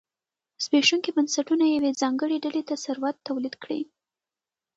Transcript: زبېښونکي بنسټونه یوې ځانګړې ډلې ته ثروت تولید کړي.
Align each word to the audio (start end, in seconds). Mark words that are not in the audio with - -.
زبېښونکي 0.63 1.11
بنسټونه 1.17 1.65
یوې 1.75 1.91
ځانګړې 2.01 2.37
ډلې 2.45 2.61
ته 2.69 2.75
ثروت 2.83 3.17
تولید 3.27 3.55
کړي. 3.63 3.81